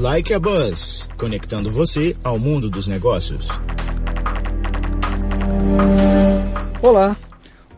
[0.00, 3.46] Like a Buzz, conectando você ao mundo dos negócios.
[6.80, 7.14] Olá,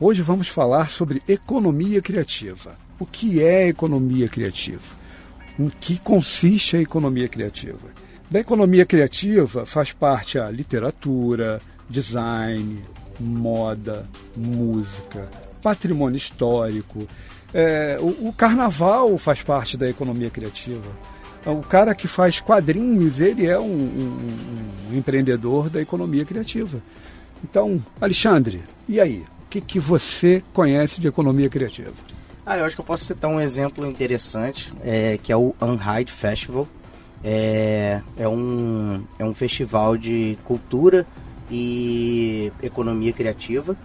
[0.00, 2.76] hoje vamos falar sobre economia criativa.
[3.00, 4.80] O que é economia criativa?
[5.58, 7.88] Em que consiste a economia criativa?
[8.30, 12.80] Da economia criativa faz parte a literatura, design,
[13.18, 15.28] moda, música,
[15.60, 17.08] patrimônio histórico.
[17.52, 20.88] É, o, o carnaval faz parte da economia criativa.
[21.46, 24.18] O cara que faz quadrinhos, ele é um, um,
[24.90, 26.80] um empreendedor da economia criativa.
[27.42, 29.24] Então, Alexandre, e aí?
[29.44, 31.92] O que, que você conhece de economia criativa?
[32.46, 36.10] Ah, eu acho que eu posso citar um exemplo interessante, é, que é o Unhide
[36.10, 36.66] Festival.
[37.22, 41.06] É, é, um, é um festival de cultura
[41.50, 43.76] e economia criativa,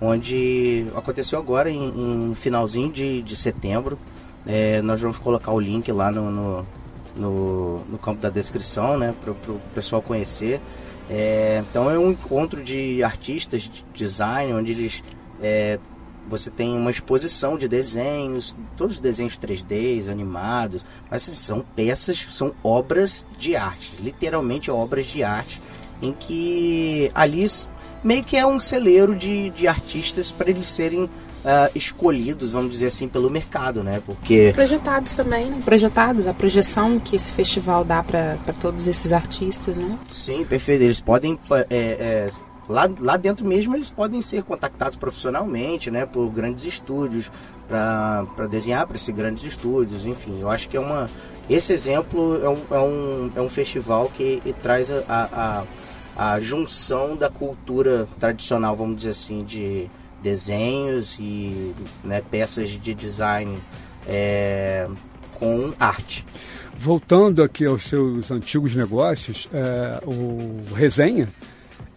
[0.00, 3.98] onde aconteceu agora em, em finalzinho de, de setembro.
[4.46, 6.66] É, nós vamos colocar o link lá no, no,
[7.16, 10.60] no, no campo da descrição, né, para o pessoal conhecer.
[11.10, 15.02] É, então é um encontro de artistas de design, onde eles
[15.42, 15.78] é,
[16.28, 22.28] você tem uma exposição de desenhos, todos os desenhos 3D, animados, mas assim, são peças,
[22.30, 25.60] são obras de arte, literalmente obras de arte,
[26.00, 27.46] em que ali
[28.02, 31.08] meio que é um celeiro de, de artistas para eles serem
[31.44, 34.02] uh, escolhidos, vamos dizer assim, pelo mercado, né?
[34.04, 35.62] Porque projetados também, né?
[35.64, 39.98] projetados a projeção que esse festival dá para todos esses artistas, né?
[40.10, 40.82] Sim, perfeito.
[40.82, 42.28] Eles podem é, é,
[42.68, 46.06] lá, lá dentro mesmo eles podem ser contactados profissionalmente, né?
[46.06, 47.30] Por grandes estúdios
[47.68, 50.38] para desenhar para esses grandes estúdios, enfim.
[50.40, 51.08] Eu acho que é uma
[51.50, 55.02] esse exemplo é um, é um, é um festival que traz a,
[56.16, 59.90] a, a junção da cultura tradicional, vamos dizer assim, de
[60.22, 61.72] desenhos e
[62.04, 63.58] né, peças de design
[64.06, 64.88] é,
[65.34, 66.24] com arte.
[66.76, 71.28] Voltando aqui aos seus antigos negócios, é, o Resenha,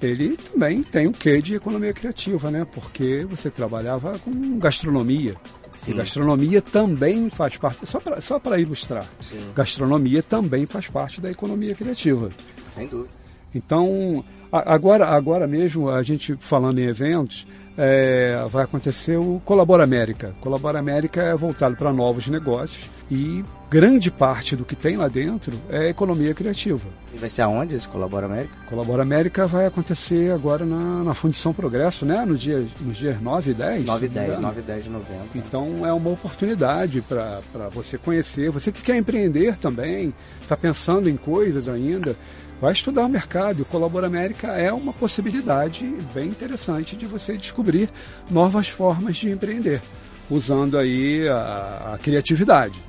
[0.01, 2.67] ele também tem o um quê de economia criativa, né?
[2.71, 5.35] Porque você trabalhava com gastronomia.
[5.77, 5.91] Sim.
[5.91, 9.39] E gastronomia também faz parte, só para só ilustrar, Sim.
[9.53, 12.31] gastronomia também faz parte da economia criativa.
[12.73, 13.09] Sem dúvida.
[13.53, 17.47] Então, agora, agora mesmo, a gente falando em eventos,
[17.77, 20.33] é, vai acontecer o Colabora América.
[20.39, 25.53] Colabora América é voltado para novos negócios e grande parte do que tem lá dentro
[25.69, 26.87] é economia criativa.
[27.13, 28.53] E vai ser aonde esse Colabora América?
[28.69, 32.25] Colabora América vai acontecer agora na, na Fundição Progresso, né?
[32.25, 33.85] No dia, nos dias 9 e 10.
[33.85, 35.27] 9 e 10, 9 e 10 de novembro.
[35.35, 38.49] Então é uma oportunidade para você conhecer.
[38.49, 42.15] Você que quer empreender também, está pensando em coisas ainda,
[42.61, 43.59] vai estudar o mercado.
[43.59, 47.89] E o Colabora América é uma possibilidade bem interessante de você descobrir
[48.29, 49.81] novas formas de empreender,
[50.29, 52.81] usando aí a, a criatividade.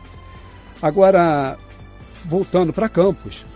[0.80, 1.56] Agora,
[2.24, 3.46] voltando para campus,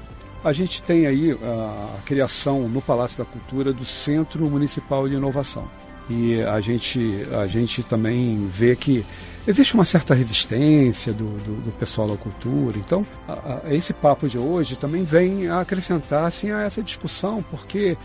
[0.42, 5.68] a gente tem aí a criação no Palácio da Cultura do Centro Municipal de Inovação.
[6.08, 9.04] E a gente, a gente também vê que
[9.46, 12.78] existe uma certa resistência do, do, do pessoal da cultura.
[12.78, 17.42] Então, a, a, esse papo de hoje também vem a acrescentar assim, a essa discussão,
[17.50, 17.96] porque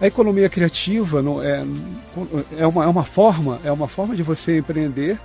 [0.00, 1.64] a economia criativa não é,
[2.56, 5.18] é, uma, é uma forma é uma forma de você empreender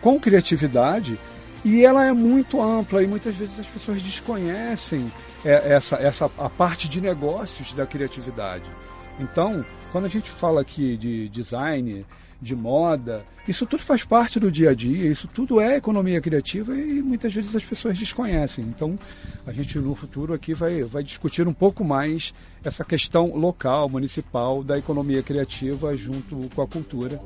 [0.00, 1.18] com criatividade
[1.64, 5.10] e ela é muito ampla e muitas vezes as pessoas desconhecem
[5.44, 8.70] é, essa, essa a parte de negócios da criatividade.
[9.18, 12.06] Então, quando a gente fala aqui de design,
[12.40, 16.74] de moda, isso tudo faz parte do dia a dia, isso tudo é economia criativa
[16.74, 18.64] e muitas vezes as pessoas desconhecem.
[18.64, 18.98] Então,
[19.46, 22.32] a gente no futuro aqui vai, vai discutir um pouco mais
[22.64, 27.20] essa questão local, municipal, da economia criativa junto com a cultura,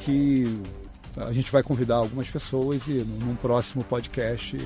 [0.00, 0.60] que
[1.16, 4.56] a gente vai convidar algumas pessoas e num próximo podcast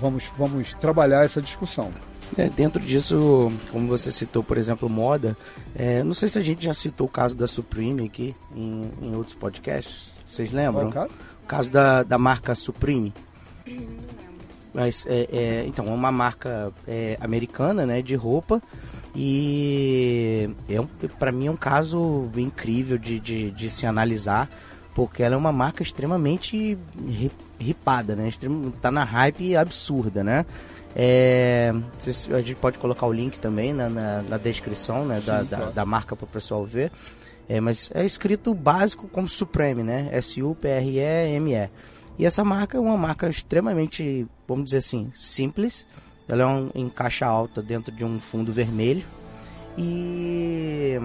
[0.00, 1.90] vamos, vamos trabalhar essa discussão.
[2.36, 5.36] É, dentro disso, como você citou, por exemplo, moda,
[5.74, 9.14] é, não sei se a gente já citou o caso da Supreme aqui em, em
[9.14, 10.12] outros podcasts.
[10.24, 10.90] Vocês lembram?
[10.90, 11.08] Qual
[11.44, 13.12] o caso da, da marca Supreme.
[14.72, 18.60] Mas, é, é, então, é uma marca é, americana né, de roupa
[19.14, 20.86] e é um,
[21.18, 24.48] para mim é um caso incrível de, de, de, se analisar
[24.92, 26.76] porque ela é uma marca extremamente
[27.58, 28.28] ripada, né?
[28.28, 30.44] Está na hype absurda, né?
[30.96, 31.72] É,
[32.30, 35.84] a gente pode colocar o link também na, na, na descrição né, da, da, da,
[35.84, 36.92] marca para o pessoal ver.
[37.48, 40.08] É, mas é escrito básico como Supreme, né?
[40.12, 41.68] S-U-P-R-E-M-E.
[42.16, 45.84] E essa marca é uma marca extremamente, vamos dizer assim, simples.
[46.28, 49.04] Ela é um, em caixa alta dentro de um fundo vermelho.
[49.76, 50.96] E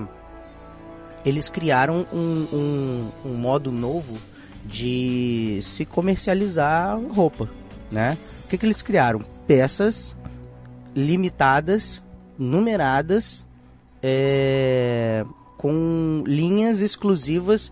[1.25, 4.17] eles criaram um, um, um modo novo
[4.63, 7.49] de se comercializar roupa,
[7.91, 8.17] né?
[8.45, 9.21] O que, que eles criaram?
[9.49, 10.15] Peças
[10.95, 12.03] limitadas,
[12.37, 13.43] numeradas,
[14.03, 15.25] é,
[15.57, 17.71] com linhas exclusivas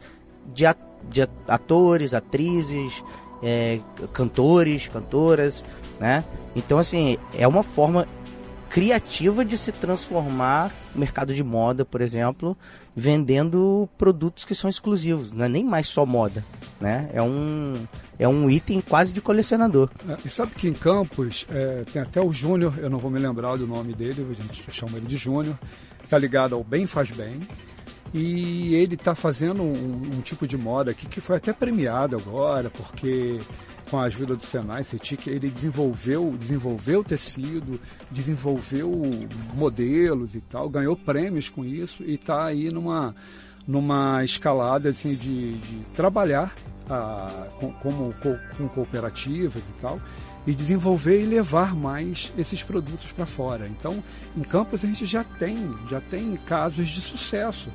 [0.56, 0.64] de,
[1.08, 3.04] de atores, atrizes,
[3.44, 3.80] é,
[4.12, 5.64] cantores, cantoras,
[6.00, 6.24] né?
[6.56, 8.08] Então, assim, é uma forma
[8.70, 12.58] criativa de se transformar o mercado de moda, por exemplo,
[12.96, 16.44] vendendo produtos que são exclusivos, não é nem mais só moda,
[16.80, 17.10] né?
[17.14, 17.74] É um,
[18.18, 19.90] é um item quase de colecionador.
[20.08, 23.20] É, e sabe que em Campos é, tem até o Júnior, eu não vou me
[23.20, 25.58] lembrar do nome dele, a gente chama ele de Júnior,
[26.04, 27.48] está ligado ao Bem Faz Bem,
[28.14, 32.70] e ele está fazendo um, um, tipo de moda aqui que foi até premiado agora,
[32.70, 33.38] porque
[33.90, 37.80] com a ajuda do Senai CETIC, ele desenvolveu, desenvolveu tecido,
[38.12, 38.92] desenvolveu
[39.54, 43.16] modelos e tal, ganhou prêmios com isso e está aí numa,
[43.68, 46.54] numa escalada assim, de, de trabalhar
[46.90, 48.14] ah, com, como,
[48.58, 50.00] com cooperativas e tal
[50.48, 53.68] e desenvolver e levar mais esses produtos para fora.
[53.68, 54.02] Então,
[54.36, 55.58] em Campos a gente já tem,
[55.90, 57.70] já tem casos de sucesso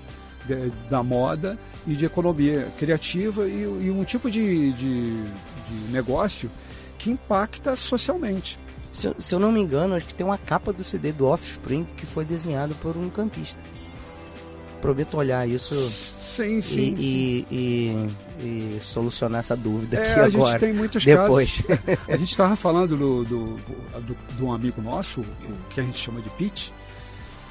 [0.47, 5.25] de, da moda e de economia criativa e, e um tipo de, de,
[5.73, 6.51] de, negócio
[6.99, 8.59] que impacta socialmente.
[8.93, 11.27] Se eu, se eu, não me engano, acho que tem uma capa do CD do
[11.27, 13.59] Offspring que foi desenhado por um campista.
[14.81, 16.97] Prometo olhar isso sim, sim, e, sim.
[16.99, 20.53] E, e, e, solucionar essa dúvida é, aqui a agora.
[20.53, 21.63] gente tem muitos depois.
[21.63, 21.99] casos.
[22.09, 25.25] a gente estava falando do, do, do, do, um amigo nosso,
[25.71, 26.73] que a gente chama de Pete,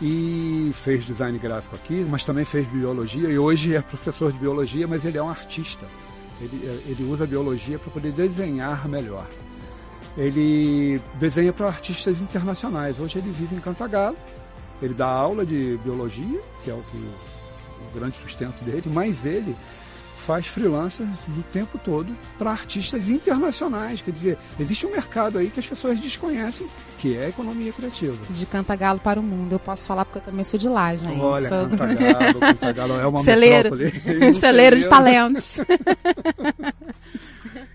[0.01, 4.87] e fez design gráfico aqui, mas também fez biologia e hoje é professor de biologia,
[4.87, 5.85] mas ele é um artista.
[6.41, 9.27] Ele, ele usa a biologia para poder desenhar melhor.
[10.17, 12.99] Ele desenha para artistas internacionais.
[12.99, 14.17] Hoje ele vive em Cantagalo.
[14.81, 19.55] Ele dá aula de biologia, que é o, que, o grande sustento dele, mas ele
[20.21, 24.01] faz freelancers o tempo todo para artistas internacionais.
[24.01, 26.67] Quer dizer, existe um mercado aí que as pessoas desconhecem,
[26.99, 28.15] que é a economia criativa.
[28.29, 29.53] De Cantagalo para o mundo.
[29.53, 31.19] Eu posso falar porque eu também sou de lá, gente.
[31.19, 31.69] Olha, sou...
[31.69, 33.69] Cantagalo, Cantagalo é uma celeiro,
[34.39, 35.57] celeiro de talentos.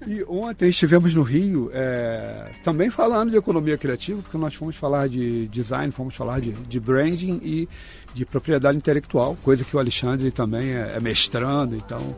[0.07, 5.09] E ontem estivemos no Rio é, também falando de economia criativa, porque nós fomos falar
[5.09, 7.69] de design, fomos falar de, de branding e
[8.15, 12.15] de propriedade intelectual, coisa que o Alexandre também é, é mestrando, então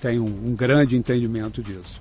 [0.00, 2.00] tem um, um, grande entendimento disso.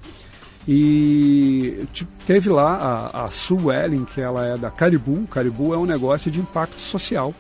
[0.68, 1.86] E
[2.26, 5.28] teve lá a, a Sue Ellen, que ela é da Caribu.
[5.28, 7.34] Caribu é um negócio de impacto social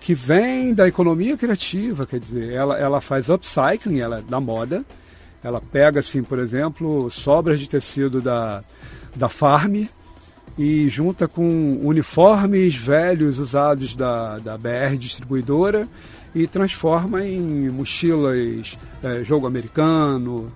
[0.00, 4.84] que vem da economia criativa, quer dizer, ela, ela faz upcycling, ela é da moda,
[5.42, 8.62] ela pega, assim, por exemplo, sobras de tecido da,
[9.14, 9.86] da Farm
[10.58, 15.86] e junta com uniformes velhos usados da, da BR distribuidora
[16.34, 20.52] e transforma em mochilas é, jogo americano.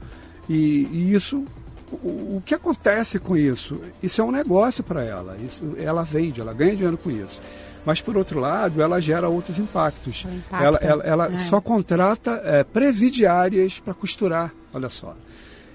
[0.49, 1.45] E, e isso,
[1.93, 3.81] o, o, que acontece com isso?
[4.03, 5.37] Isso é um negócio para ela.
[5.43, 7.41] Isso, ela vende, ela ganha dinheiro com isso.
[7.85, 10.27] Mas, por outro lado, ela gera outros impactos.
[10.53, 11.45] Ela, ela, ela é.
[11.45, 15.17] só contrata é, presidiárias para costurar, olha só.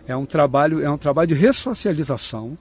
[0.07, 2.57] É um trabalho, é um trabalho de ressocialização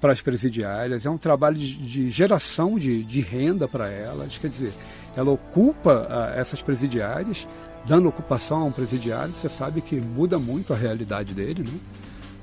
[0.00, 4.36] para as presidiárias, é um trabalho de, de geração de, de renda para elas.
[4.36, 4.74] Quer dizer,
[5.16, 7.48] ela ocupa uh, essas presidiárias,
[7.86, 11.80] dando ocupação a um presidiário, você sabe que muda muito a realidade dele, né?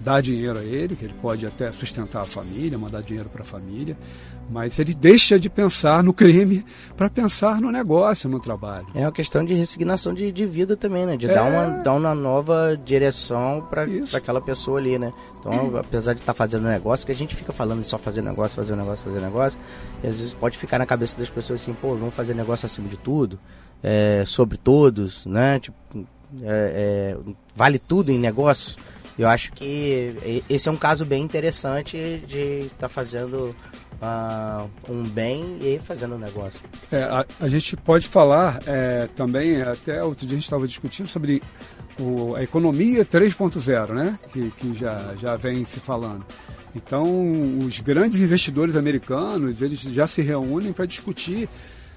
[0.03, 3.45] Dá dinheiro a ele, que ele pode até sustentar a família, mandar dinheiro para a
[3.45, 3.95] família,
[4.49, 6.65] mas ele deixa de pensar no crime
[6.97, 8.87] para pensar no negócio, no trabalho.
[8.95, 11.15] É uma questão de resignação de, de vida também, né?
[11.15, 11.33] De é...
[11.33, 15.13] dar, uma, dar uma nova direção para aquela pessoa ali, né?
[15.39, 18.21] Então, apesar de estar tá fazendo negócio, que a gente fica falando de só fazer
[18.21, 19.59] negócio, fazer negócio, fazer negócio,
[20.03, 22.89] e às vezes pode ficar na cabeça das pessoas assim, pô, vamos fazer negócio acima
[22.89, 23.39] de tudo,
[23.81, 25.59] é, sobre todos, né?
[25.59, 25.77] Tipo,
[26.41, 27.17] é, é
[27.55, 28.75] vale tudo em negócio.
[29.21, 33.55] Eu acho que esse é um caso bem interessante de estar tá fazendo
[34.01, 36.59] uh, um bem e fazendo um negócio.
[36.91, 41.07] É, a, a, gente pode falar é, também, até outro dia a gente estava discutindo
[41.07, 41.39] sobre
[41.99, 44.17] o, a economia 3.0, né?
[44.33, 46.25] Que, que já, já vem se falando.
[46.75, 47.03] Então,
[47.59, 51.47] os grandes investidores americanos, eles já se reúnem para discutir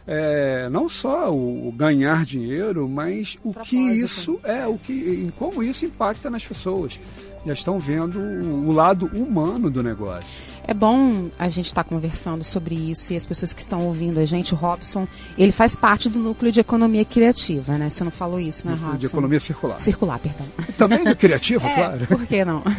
[0.06, 5.62] é, não só o, ganhar dinheiro, mas o que isso é, o que, em como
[5.62, 6.98] isso impacta nas pessoas.
[7.46, 10.53] Já estão vendo o lado humano do negócio.
[10.66, 14.18] É bom a gente estar tá conversando sobre isso e as pessoas que estão ouvindo
[14.18, 15.06] a gente, o Robson,
[15.36, 17.90] ele faz parte do núcleo de economia criativa, né?
[17.90, 18.96] Você não falou isso, né, Robson?
[18.96, 19.78] De economia circular.
[19.78, 20.46] Circular, perdão.
[20.78, 22.06] Também do criativa, é, claro.
[22.06, 22.62] Por que não?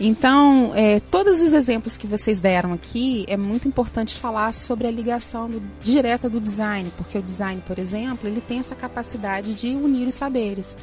[0.00, 4.90] Então, é, todos os exemplos que vocês deram aqui, é muito importante falar sobre a
[4.90, 9.68] ligação do, direta do design, porque o design, por exemplo, ele tem essa capacidade de
[9.68, 10.76] unir os saberes.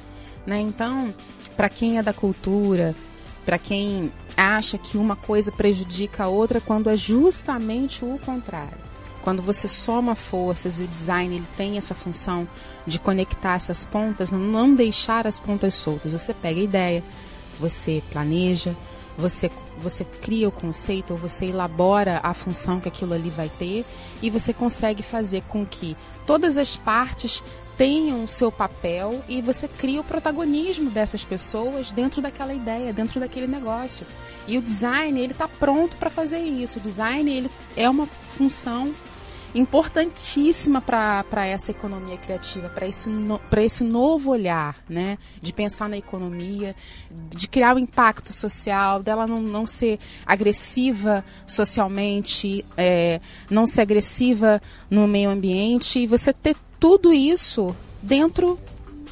[0.45, 0.61] Né?
[0.61, 1.13] Então,
[1.57, 2.95] para quem é da cultura,
[3.45, 8.77] para quem acha que uma coisa prejudica a outra, quando é justamente o contrário.
[9.21, 12.47] quando você soma forças e o design ele tem essa função
[12.87, 16.11] de conectar essas pontas, não deixar as pontas soltas.
[16.11, 17.03] Você pega a ideia,
[17.59, 18.75] você planeja,
[19.17, 23.85] você, você cria o conceito ou você elabora a função que aquilo ali vai ter
[24.21, 25.95] e você consegue fazer com que
[26.25, 27.43] todas as partes
[27.81, 33.19] tenham o seu papel e você cria o protagonismo dessas pessoas dentro daquela ideia, dentro
[33.19, 34.05] daquele negócio.
[34.47, 36.77] E o design, ele está pronto para fazer isso.
[36.77, 38.93] O design, ele é uma função
[39.55, 45.17] importantíssima para essa economia criativa, para esse, no, esse novo olhar, né?
[45.41, 46.75] De pensar na economia,
[47.31, 53.19] de criar o um impacto social, dela não, não ser agressiva socialmente, é,
[53.49, 58.59] não ser agressiva no meio ambiente, e você ter tudo isso dentro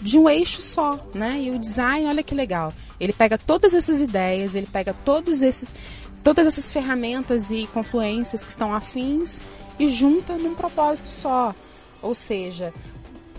[0.02, 1.40] de um eixo só, né?
[1.40, 2.74] E o design, olha que legal.
[3.00, 5.76] Ele pega todas essas ideias, ele pega todos esses
[6.24, 9.42] todas essas ferramentas e confluências que estão afins
[9.78, 11.56] e junta num propósito só.
[12.02, 12.74] Ou seja,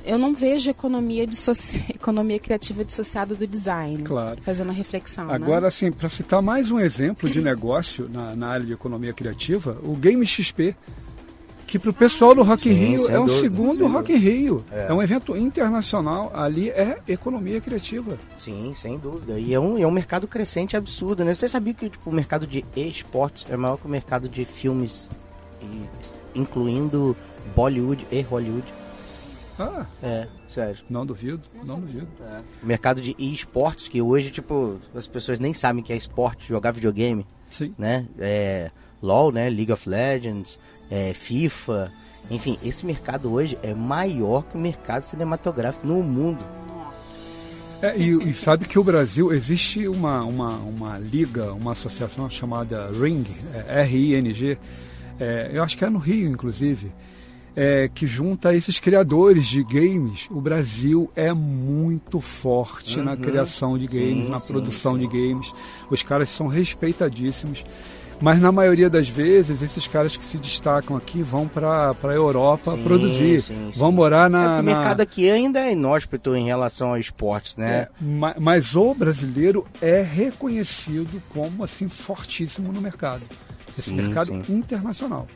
[0.04, 1.24] eu não vejo economia,
[1.92, 4.02] economia criativa dissociada do design.
[4.02, 4.40] Claro.
[4.42, 5.26] Fazendo a reflexão.
[5.26, 5.34] Né?
[5.34, 5.66] Agora, né?
[5.66, 9.94] assim, para citar mais um exemplo de negócio na, na, área de economia criativa, o
[9.94, 10.74] Game XP,
[11.70, 14.64] que para o pessoal do Rock in Rio é um dúvida, segundo Rock in Rio.
[14.72, 14.88] É.
[14.88, 14.92] é.
[14.92, 18.18] um evento internacional, ali é economia criativa.
[18.36, 19.38] Sim, sem dúvida.
[19.38, 21.32] E é um, é um mercado crescente absurdo, né?
[21.32, 25.08] Você sabia que tipo, o mercado de esportes é maior que o mercado de filmes
[26.34, 27.16] incluindo
[27.54, 28.66] Bollywood e Hollywood.
[29.56, 30.78] Ah, é, sério.
[30.90, 32.08] Não duvido, não, não duvido.
[32.20, 32.40] É.
[32.64, 36.72] O mercado de esportes, que hoje, tipo, as pessoas nem sabem que é esporte, jogar
[36.72, 37.24] videogame.
[37.48, 37.74] Sim.
[37.78, 38.06] Né?
[38.18, 39.48] É, LOL, né?
[39.48, 40.58] League of Legends,
[40.90, 41.92] é, FIFA.
[42.30, 46.44] Enfim, esse mercado hoje é maior que o mercado cinematográfico no mundo.
[47.82, 52.90] É, e, e, sabe que o Brasil existe uma, uma, uma liga, uma associação chamada
[52.90, 54.58] Ring, é, R-I-N-G,
[55.18, 56.92] é, eu acho que é no Rio, inclusive,
[57.54, 60.26] é, que junta esses criadores de games.
[60.30, 63.04] O Brasil é muito forte uhum.
[63.04, 65.00] na criação de games, sim, na sim, produção sim.
[65.00, 65.52] de games.
[65.90, 67.64] Os caras são respeitadíssimos.
[68.20, 72.72] Mas na maioria das vezes, esses caras que se destacam aqui vão para a Europa
[72.72, 73.42] sim, produzir.
[73.42, 73.78] Sim, sim.
[73.78, 74.58] Vão morar na.
[74.58, 77.72] É, o mercado aqui ainda é inóspito em relação aos esportes, né?
[77.72, 83.22] É, mas, mas, o brasileiro é reconhecido como assim fortíssimo no mercado
[83.78, 85.26] esse mercado internacional.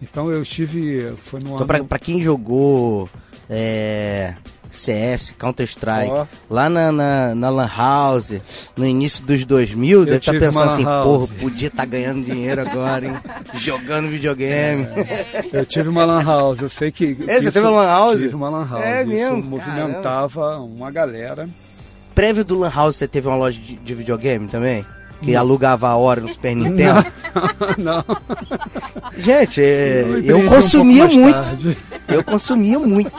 [0.00, 1.14] Então eu estive.
[1.18, 1.84] Foi no então, ano...
[1.86, 3.08] para quem jogou
[3.48, 4.34] é,
[4.72, 6.26] CS, Counter-Strike, oh.
[6.48, 8.34] lá na, na, na, Lan House,
[8.76, 12.24] no início dos 2000, eu deve estar tá pensando assim: porra, podia estar tá ganhando
[12.24, 13.14] dinheiro agora, hein?
[13.54, 14.86] Jogando videogame.
[14.96, 15.44] É.
[15.52, 17.16] Eu tive uma Lan House, eu sei que.
[17.26, 18.20] É, você teve uma Lan House?
[18.20, 18.84] Tive uma Lan House.
[18.84, 19.38] É mesmo?
[19.38, 20.64] Isso movimentava Caramba.
[20.64, 21.48] uma galera.
[22.14, 24.84] Prévio do Lan House, você teve uma loja de, de videogame também?
[25.22, 27.06] que alugava a hora no Super Nintendo?
[27.78, 28.04] Não.
[29.16, 31.32] Gente, é, eu consumia um muito.
[31.32, 31.78] Tarde.
[32.08, 33.12] Eu consumia muito.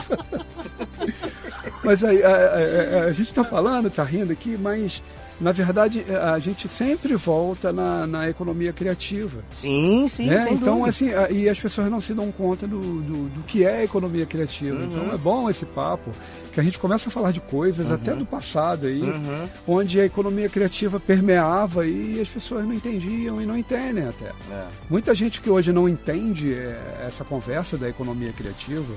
[1.84, 5.02] Mas aí, a, a, a, a gente está falando, está rindo aqui, mas
[5.40, 9.42] na verdade, é, a gente sempre volta na, na economia criativa.
[9.52, 10.36] Sim, sim, né?
[10.50, 10.90] Então, dúvida.
[10.90, 14.76] assim, e as pessoas não se dão conta do, do, do que é economia criativa.
[14.76, 14.84] Uhum.
[14.84, 16.10] Então, é bom esse papo,
[16.52, 17.94] que a gente começa a falar de coisas uhum.
[17.94, 19.48] até do passado aí, uhum.
[19.66, 24.26] onde a economia criativa permeava e as pessoas não entendiam e não entendem até.
[24.26, 24.66] É.
[24.88, 28.94] Muita gente que hoje não entende é, essa conversa da economia criativa,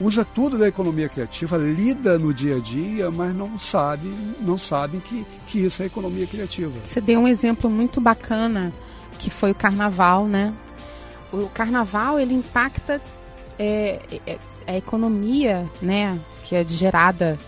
[0.00, 4.08] usa tudo da economia criativa, lida no dia a dia, mas não sabe,
[4.40, 6.72] não sabem que, que isso é economia criativa.
[6.84, 8.72] Você deu um exemplo muito bacana
[9.18, 10.54] que foi o carnaval, né?
[11.32, 13.02] O carnaval ele impacta
[13.58, 17.38] é, é, a economia, né, que é gerada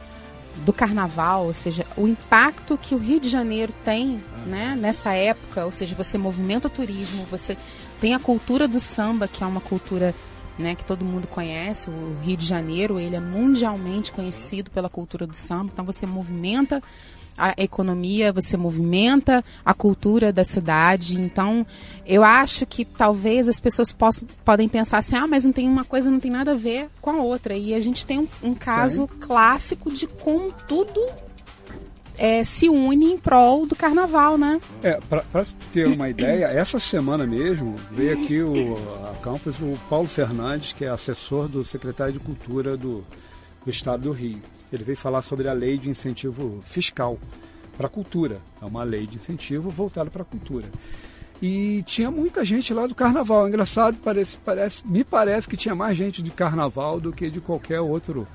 [0.64, 5.64] do carnaval, ou seja, o impacto que o Rio de Janeiro tem, né, nessa época,
[5.64, 7.56] ou seja, você movimenta o turismo, você
[8.00, 10.14] tem a cultura do samba, que é uma cultura
[10.60, 15.26] né, que todo mundo conhece, o Rio de Janeiro, ele é mundialmente conhecido pela cultura
[15.26, 16.82] do samba, então você movimenta
[17.40, 21.18] a economia, você movimenta a cultura da cidade.
[21.18, 21.66] Então,
[22.04, 25.84] eu acho que talvez as pessoas possam, podem pensar assim, ah, mas não tem uma
[25.84, 27.56] coisa, não tem nada a ver com a outra.
[27.56, 31.00] E a gente tem um, um caso clássico de como tudo
[32.20, 34.60] é, se une em prol do carnaval, né?
[34.82, 40.06] É, para ter uma ideia, essa semana mesmo veio aqui o, a campus o Paulo
[40.06, 43.02] Fernandes, que é assessor do secretário de Cultura do,
[43.64, 44.38] do Estado do Rio.
[44.70, 47.18] Ele veio falar sobre a lei de incentivo fiscal
[47.74, 48.42] para a cultura.
[48.60, 50.66] É uma lei de incentivo voltada para a cultura.
[51.40, 53.48] E tinha muita gente lá do carnaval.
[53.48, 57.80] Engraçado, parece, parece, me parece que tinha mais gente de carnaval do que de qualquer
[57.80, 58.28] outro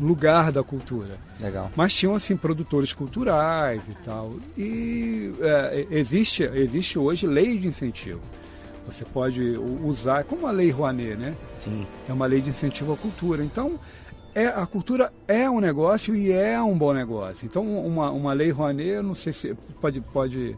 [0.00, 1.18] lugar da cultura.
[1.38, 1.70] Legal.
[1.76, 4.34] Mas tinham assim produtores culturais e tal.
[4.56, 8.20] E é, existe, existe hoje lei de incentivo.
[8.86, 11.34] Você pode usar, como a Lei Rouanet, né?
[11.62, 11.86] Sim.
[12.08, 13.44] É uma lei de incentivo à cultura.
[13.44, 13.78] Então,
[14.34, 17.46] é, a cultura é um negócio e é um bom negócio.
[17.46, 20.56] Então, uma, uma lei Rouanet, não sei se pode, pode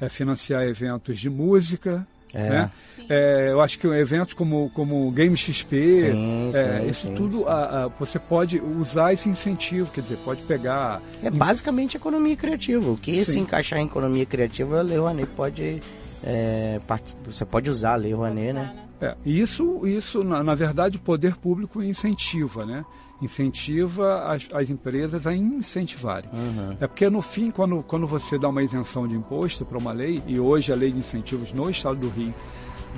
[0.00, 2.48] é, financiar eventos de música, é.
[2.50, 2.70] Né?
[3.08, 7.46] É, eu acho que eventos como, como Game XP, sim, é, sim, isso sim, tudo
[7.46, 11.02] a, a, você pode usar esse incentivo, quer dizer, pode pegar.
[11.22, 12.90] É basicamente economia criativa.
[12.90, 15.82] O que se encaixar em economia criativa, a Lei Rouanet pode.
[16.22, 16.80] É,
[17.26, 18.74] você pode usar a Lei Rouanet, né?
[19.00, 22.84] É, isso, isso na, na verdade, o poder público incentiva, né?
[23.22, 26.30] Incentiva as, as empresas a incentivarem.
[26.32, 26.76] Uhum.
[26.80, 30.22] É porque no fim, quando, quando você dá uma isenção de imposto para uma lei,
[30.26, 32.34] e hoje a lei de incentivos no estado do Rio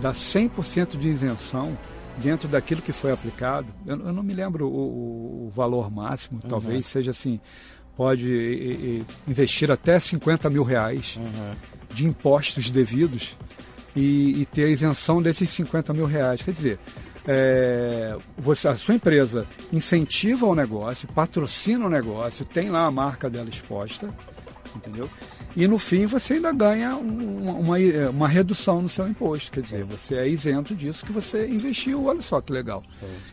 [0.01, 1.77] dá 100% de isenção
[2.19, 6.49] dentro daquilo que foi aplicado, eu, eu não me lembro o, o valor máximo, uhum.
[6.49, 7.39] talvez seja assim,
[7.97, 11.55] pode e, e, investir até 50 mil reais uhum.
[11.93, 13.37] de impostos devidos
[13.95, 16.43] e, e ter a isenção desses 50 mil reais.
[16.43, 16.79] Quer dizer,
[17.27, 23.29] é, você, a sua empresa incentiva o negócio, patrocina o negócio, tem lá a marca
[23.29, 24.09] dela exposta,
[24.75, 25.09] entendeu?
[25.57, 27.77] E no fim você ainda ganha uma, uma,
[28.11, 32.21] uma redução no seu imposto, quer dizer, você é isento disso que você investiu, olha
[32.21, 32.83] só que legal.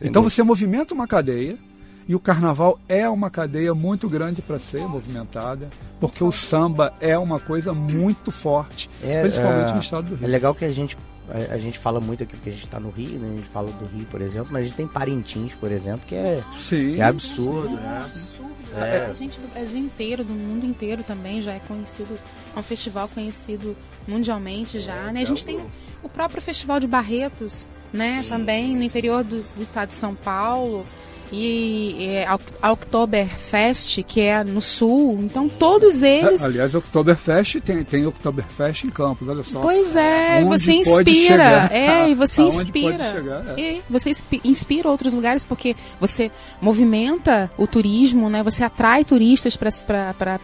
[0.00, 1.58] Então você movimenta uma cadeia,
[2.06, 5.70] e o carnaval é uma cadeia muito grande para ser movimentada,
[6.00, 10.24] porque o samba é uma coisa muito forte, é, principalmente é, no estado do Rio.
[10.24, 10.96] É legal que a gente
[11.28, 13.28] a, a, gente fala muito aqui porque a gente está no Rio, né?
[13.30, 16.14] A gente fala do Rio, por exemplo, mas a gente tem Parintins, por exemplo, que
[16.14, 16.94] é, Sim.
[16.94, 18.02] Que é absurdo, né?
[18.04, 18.54] absurdo.
[18.76, 19.06] É.
[19.08, 22.18] A gente do Brasil inteiro, do mundo inteiro também já é conhecido,
[22.54, 25.22] é um festival conhecido mundialmente já, é, né?
[25.22, 25.64] A gente tem
[26.02, 28.20] o próprio Festival de Barretos, né?
[28.22, 28.28] Sim.
[28.28, 30.84] Também no interior do, do estado de São Paulo
[31.32, 32.26] e é,
[32.62, 35.18] a Oktoberfest, que é no sul.
[35.20, 36.42] Então, todos eles.
[36.42, 39.60] É, aliás, Oktoberfest tem, tem Oktoberfest em Campos, olha só.
[39.60, 41.68] Pois é, Onde você inspira.
[41.72, 43.12] É, e você inspira.
[43.12, 43.60] Chegar, é.
[43.60, 44.12] E você
[44.44, 48.42] inspira outros lugares porque você movimenta o turismo, né?
[48.42, 49.70] Você atrai turistas para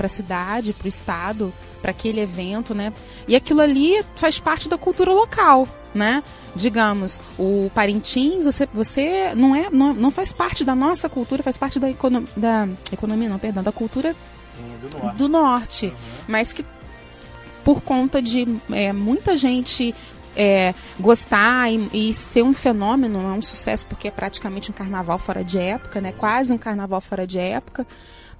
[0.04, 2.92] a cidade, para o estado, para aquele evento, né?
[3.26, 6.22] E aquilo ali faz parte da cultura local, né?
[6.54, 11.56] Digamos, o Parintins, você, você não, é, não, não faz parte da nossa cultura, faz
[11.56, 14.14] parte da, econo, da economia, não, perdão, da cultura
[14.54, 15.92] Sim, do norte, do norte uhum.
[16.28, 16.64] mas que
[17.64, 19.94] por conta de é, muita gente
[20.36, 25.18] é, gostar e, e, ser um fenômeno, é um sucesso porque é praticamente um carnaval
[25.18, 26.14] fora de época, né?
[26.16, 27.86] Quase um carnaval fora de época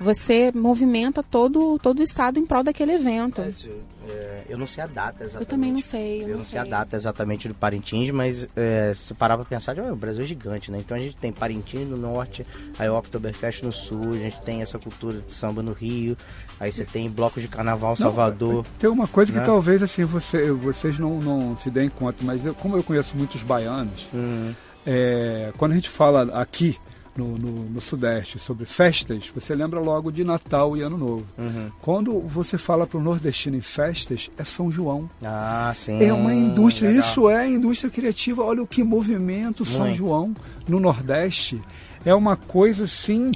[0.01, 3.43] você movimenta todo, todo o estado em prol daquele evento.
[3.43, 3.69] Mas,
[4.09, 5.41] é, eu não sei a data exatamente.
[5.41, 6.23] Eu também não sei.
[6.23, 6.59] Eu, eu não, sei.
[6.59, 6.59] sei.
[6.59, 10.71] a data exatamente do Parintins, mas é, se parar pra pensar, o Brasil é gigante,
[10.71, 10.79] né?
[10.79, 12.47] Então a gente tem Parintins no norte,
[12.79, 16.17] aí o Oktoberfest no sul, a gente tem essa cultura de samba no Rio,
[16.59, 18.55] aí você tem bloco de carnaval Salvador.
[18.55, 19.41] Não, tem uma coisa né?
[19.41, 23.15] que talvez assim você, vocês não, não se deem conta, mas eu, como eu conheço
[23.19, 24.55] muitos baianos, hum.
[24.87, 26.79] é, quando a gente fala aqui
[27.21, 31.27] no, no, no, Sudeste sobre festas, você lembra logo de Natal e Ano Novo.
[31.37, 31.69] Uhum.
[31.83, 35.09] Quando você fala para o nordestino em festas, é São João.
[35.23, 36.03] Ah, sim.
[36.03, 37.05] É uma indústria, legal.
[37.05, 38.43] isso é indústria criativa.
[38.43, 39.67] Olha o que movimento Muito.
[39.67, 40.35] São João
[40.67, 41.61] no Nordeste.
[42.05, 43.31] É uma coisa assim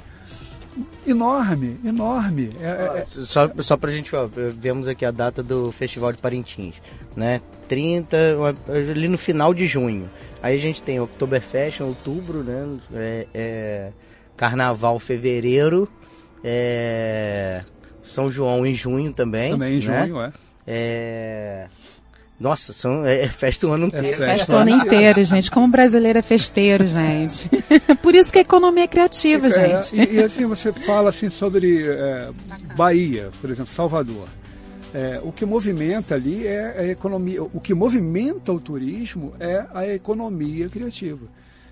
[1.05, 2.49] enorme, enorme.
[2.59, 2.99] É, é...
[3.01, 3.05] é.
[3.05, 6.75] Só, só pra gente, ó, vemos aqui a data do Festival de Parintins,
[7.15, 7.39] né?
[7.67, 8.17] 30,
[8.67, 10.09] ali no final de junho.
[10.41, 12.77] Aí a gente tem Oktoberfest em outubro, né?
[12.93, 13.91] É, é,
[14.37, 15.89] Carnaval fevereiro,
[16.43, 17.63] é,
[18.01, 19.51] São João em junho também.
[19.51, 20.05] Também em né?
[20.05, 20.31] junho, é.
[20.67, 21.67] é.
[22.37, 24.07] Nossa, são, é, é festa o ano inteiro.
[24.07, 25.49] É festa o ano inteiro, gente.
[25.49, 27.49] Como brasileiro é festeiro, gente.
[28.03, 29.49] Por isso que a economia é criativa, é,
[29.81, 29.95] gente.
[29.95, 32.29] E, e, assim, você fala assim sobre é,
[32.75, 34.27] Bahia, por exemplo, Salvador.
[34.95, 37.43] É, o que movimenta ali é a economia.
[37.43, 41.27] O que movimenta o turismo é a economia criativa.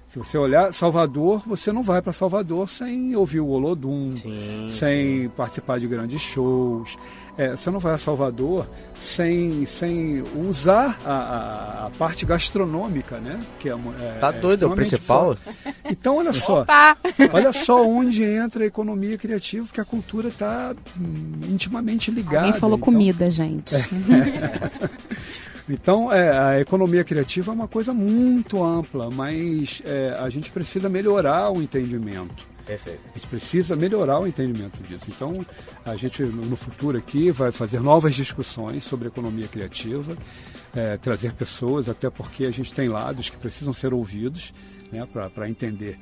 [0.08, 5.24] Se você olhar Salvador, você não vai para Salvador sem ouvir o Olodum, sim, sem
[5.24, 5.30] sim.
[5.30, 6.98] participar de grandes shows.
[7.36, 13.44] É, você não vai a Salvador sem, sem usar a, a parte gastronômica, né?
[13.58, 15.36] Que é, é tá doido, é o principal.
[15.84, 16.64] Então, olha só.
[17.34, 22.46] olha só onde entra a economia criativa, porque a cultura está hum, intimamente ligada.
[22.46, 23.76] Alguém falou então, comida, gente.
[25.70, 30.90] Então, é, a economia criativa é uma coisa muito ampla, mas é, a gente precisa
[30.90, 32.46] melhorar o entendimento.
[32.66, 33.02] Perfeito.
[33.10, 35.06] A gente precisa melhorar o entendimento disso.
[35.08, 35.46] Então,
[35.86, 40.18] a gente no futuro aqui vai fazer novas discussões sobre economia criativa,
[40.76, 44.54] é, trazer pessoas, até porque a gente tem lados que precisam ser ouvidos
[44.92, 46.00] né, para entender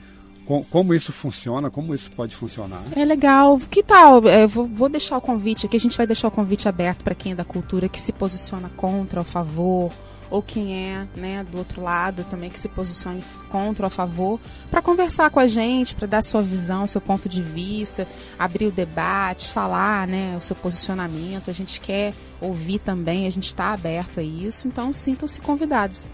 [0.69, 2.81] como isso funciona, como isso pode funcionar.
[2.95, 3.59] É legal.
[3.59, 4.23] Que tal?
[4.25, 7.15] Eu vou, vou deixar o convite aqui, a gente vai deixar o convite aberto para
[7.15, 9.91] quem é da cultura que se posiciona contra, a favor
[10.31, 14.39] ou quem é né, do outro lado também que se posicione contra ou a favor,
[14.71, 18.07] para conversar com a gente, para dar sua visão, seu ponto de vista,
[18.39, 21.51] abrir o debate, falar né, o seu posicionamento.
[21.51, 26.09] A gente quer ouvir também, a gente está aberto a isso, então sintam-se convidados.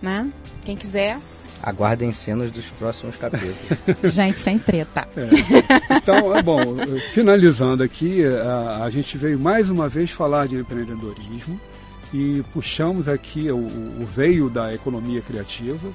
[0.00, 0.32] Né?
[0.64, 1.18] Quem quiser,
[1.62, 3.56] Aguardem cenas dos próximos capítulos.
[4.04, 5.08] gente, sem treta.
[5.16, 5.96] É.
[5.96, 6.76] Então, é bom,
[7.12, 11.60] finalizando aqui, a, a, gente veio mais uma vez falar de empreendedorismo
[12.12, 15.90] e puxamos aqui o, o veio da economia criativa,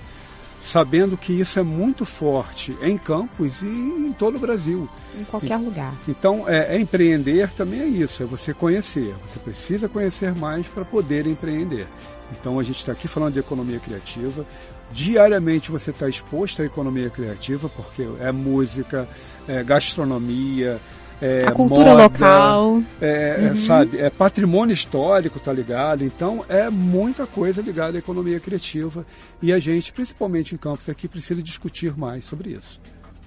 [0.62, 4.88] sabendo que isso é muito forte em Campos e em todo o Brasil.
[5.20, 5.94] Em qualquer e, lugar.
[6.08, 9.14] Então, é, é, empreender também é isso, é você conhecer.
[9.26, 11.88] Você precisa conhecer mais para poder empreender.
[12.32, 14.46] Então, a gente está aqui falando de economia criativa.
[14.92, 19.08] Diariamente você está exposto à economia criativa, porque é música,
[19.48, 20.80] é gastronomia,
[21.22, 22.84] é a cultura moda, local.
[23.00, 23.58] É, uhum.
[23.58, 26.04] sabe, é patrimônio histórico, tá ligado?
[26.04, 29.06] Então é muita coisa ligada à economia criativa
[29.42, 32.80] e a gente, principalmente em campos aqui, precisa discutir mais sobre isso.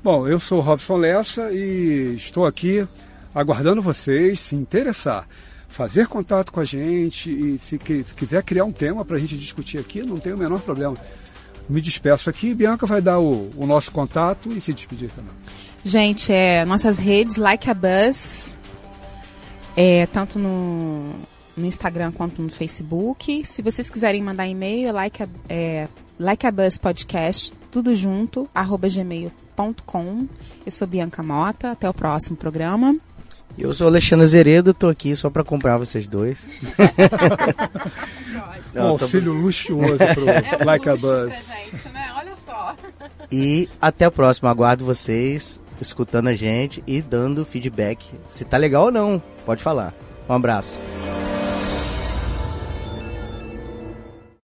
[0.05, 2.87] Bom, eu sou Robson Lessa e estou aqui
[3.35, 5.27] aguardando vocês se interessar,
[5.67, 9.39] fazer contato com a gente e se, se quiser criar um tema para a gente
[9.39, 10.97] discutir aqui, não tem o menor problema
[11.69, 12.55] me despeço aqui.
[12.55, 15.33] Bianca vai dar o, o nosso contato e se despedir também.
[15.85, 18.57] Gente, é, nossas redes, Like a Buzz,
[19.77, 21.13] é, tanto no,
[21.57, 23.45] no Instagram quanto no Facebook.
[23.45, 28.49] Se vocês quiserem mandar e-mail, é like a, é, like a Buzz Podcast, tudo junto,
[28.55, 30.27] arroba gmail.com.
[30.65, 32.97] Eu sou Bianca Mota, até o próximo programa.
[33.59, 36.47] Eu sou Alexandre Zeredo, tô aqui só para comprar vocês dois.
[38.75, 39.39] um auxílio tô...
[39.39, 41.33] luxuoso pro é Like a Buzz.
[41.33, 42.13] Gente, né?
[42.17, 42.77] Olha só.
[43.33, 48.15] E até o próximo, aguardo vocês escutando a gente e dando feedback.
[48.27, 49.95] Se tá legal ou não, pode falar.
[50.29, 50.79] Um abraço.